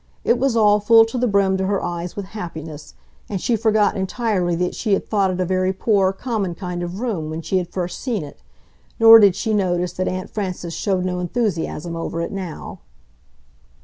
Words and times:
It 0.23 0.39
was 0.39 0.55
all 0.55 0.79
full 0.79 1.05
to 1.05 1.17
the 1.19 1.27
brim 1.27 1.57
to 1.57 1.67
her 1.67 1.79
eyes 1.83 2.15
with 2.15 2.25
happiness, 2.33 2.95
and 3.29 3.39
she 3.39 3.55
forgot 3.55 3.95
entirely 3.95 4.55
that 4.55 4.73
she 4.73 4.93
had 4.93 5.07
thought 5.07 5.29
it 5.29 5.39
a 5.39 5.45
very 5.45 5.71
poor, 5.73 6.11
common 6.11 6.55
kind 6.55 6.81
of 6.81 7.01
room 7.01 7.29
when 7.29 7.43
she 7.43 7.59
had 7.59 7.71
first 7.71 7.99
seen 8.01 8.23
it. 8.23 8.41
Nor 8.99 9.19
did 9.19 9.35
she 9.35 9.53
notice 9.53 9.93
that 9.93 10.07
Aunt 10.07 10.31
Frances 10.31 10.73
showed 10.73 11.05
no 11.05 11.19
enthusiasm 11.19 11.95
over 11.95 12.19
it 12.21 12.31
now. 12.31 12.79